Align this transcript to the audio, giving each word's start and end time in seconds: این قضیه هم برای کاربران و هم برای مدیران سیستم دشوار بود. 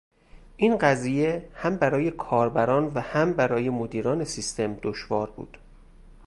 این 0.57 0.77
قضیه 0.77 1.49
هم 1.53 1.77
برای 1.77 2.11
کاربران 2.11 2.83
و 2.85 2.99
هم 3.01 3.33
برای 3.33 3.69
مدیران 3.69 4.23
سیستم 4.23 4.77
دشوار 4.83 5.29
بود. 5.31 5.57